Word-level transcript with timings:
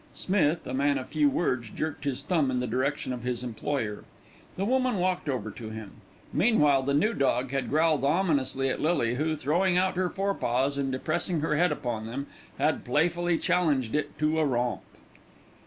Smith, 0.15 0.65
a 0.65 0.73
man 0.73 0.97
of 0.97 1.09
few 1.09 1.29
words, 1.29 1.69
jerked 1.69 2.05
his 2.05 2.23
thumb 2.23 2.49
in 2.49 2.59
the 2.59 2.65
direction 2.65 3.13
of 3.13 3.21
his 3.21 3.43
employer. 3.43 4.03
The 4.57 4.65
woman 4.65 4.97
walked 4.97 5.29
over 5.29 5.51
to 5.51 5.69
him. 5.69 5.91
Meanwhile 6.33 6.81
the 6.81 6.95
new 6.95 7.13
dog 7.13 7.51
had 7.51 7.69
growled 7.69 8.03
ominously 8.03 8.67
at 8.69 8.81
Lily, 8.81 9.13
who, 9.13 9.35
throwing 9.35 9.77
out 9.77 9.95
her 9.97 10.09
forepaws 10.09 10.75
and 10.75 10.91
depressing 10.91 11.41
her 11.41 11.55
head 11.55 11.71
upon 11.71 12.07
them, 12.07 12.25
had 12.57 12.83
playfully 12.83 13.37
challenged 13.37 13.93
it 13.93 14.17
to 14.17 14.39
a 14.39 14.43
romp. 14.43 14.81